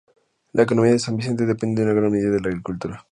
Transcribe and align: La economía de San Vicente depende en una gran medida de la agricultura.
La 0.53 0.63
economía 0.63 0.93
de 0.93 0.97
San 0.97 1.15
Vicente 1.15 1.45
depende 1.45 1.83
en 1.83 1.89
una 1.89 1.99
gran 2.01 2.11
medida 2.11 2.31
de 2.31 2.39
la 2.41 2.49
agricultura. 2.49 3.05